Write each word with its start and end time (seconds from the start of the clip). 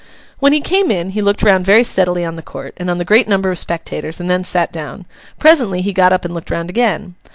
When 0.39 0.51
he 0.51 0.61
came 0.61 0.89
in, 0.89 1.11
he 1.11 1.21
looked 1.21 1.43
round 1.43 1.63
very 1.63 1.83
steadily 1.83 2.25
on 2.25 2.35
the 2.35 2.41
Court, 2.41 2.73
and 2.77 2.89
on 2.89 2.97
the 2.97 3.05
great 3.05 3.27
number 3.27 3.51
of 3.51 3.59
spectators, 3.59 4.19
and 4.19 4.31
then 4.31 4.43
sat 4.43 4.71
down: 4.73 5.05
presently 5.37 5.81
he 5.83 5.93
got 5.93 6.11
up 6.11 6.25
and 6.25 6.33
looked 6.33 6.49
round 6.49 6.71
again. 6.71 7.13